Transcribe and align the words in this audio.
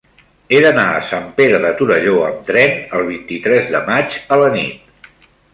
He 0.55 0.61
d'anar 0.65 0.85
a 0.93 1.01
Sant 1.09 1.27
Pere 1.41 1.59
de 1.67 1.75
Torelló 1.83 2.15
amb 2.29 2.41
tren 2.49 2.81
el 3.01 3.07
vint-i-tres 3.13 3.71
de 3.77 3.85
maig 3.91 4.21
a 4.37 4.43
la 4.45 4.53
nit. 4.57 5.25